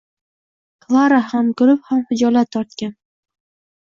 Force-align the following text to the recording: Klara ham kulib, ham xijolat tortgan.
Klara 0.85 1.19
ham 1.33 1.53
kulib, 1.61 1.85
ham 1.91 2.03
xijolat 2.13 2.51
tortgan. 2.57 2.97